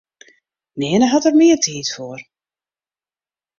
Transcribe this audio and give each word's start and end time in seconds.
Nearne 0.79 1.07
hat 1.13 1.25
er 1.29 1.35
mear 1.39 1.59
tiid 1.63 1.87
foar. 1.95 2.19